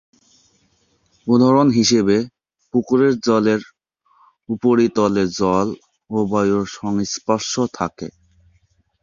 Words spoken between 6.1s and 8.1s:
ও বায়ুর সংস্পর্শ থাকে।